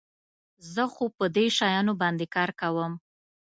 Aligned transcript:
زه 0.73 0.83
خو 0.93 1.05
په 1.17 1.25
دې 1.35 1.45
شیانو 1.57 1.93
باندي 2.01 2.27
کار 2.35 2.49
کوم. 2.61 2.91